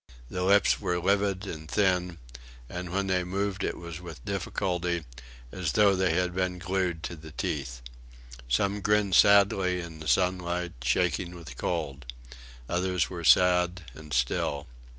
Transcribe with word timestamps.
The 0.31 0.41
lips 0.43 0.79
were 0.81 0.99
livid 0.99 1.45
and 1.45 1.69
thin, 1.69 2.17
and 2.67 2.89
when 2.89 3.05
they 3.05 3.23
moved 3.23 3.63
it 3.63 3.77
was 3.77 4.01
with 4.01 4.25
difficulty, 4.25 5.05
as 5.51 5.73
though 5.73 5.95
they 5.95 6.15
had 6.15 6.33
been 6.33 6.57
glued 6.57 7.03
to 7.03 7.15
the 7.15 7.29
teeth. 7.29 7.83
Some 8.49 8.81
grinned 8.81 9.13
sadly 9.13 9.79
in 9.79 9.99
the 9.99 10.07
sunlight, 10.07 10.73
shaking 10.83 11.35
with 11.35 11.55
cold. 11.55 12.07
Others 12.67 13.11
were 13.11 13.23
sad 13.23 13.83
and 13.93 14.11
still. 14.11 14.65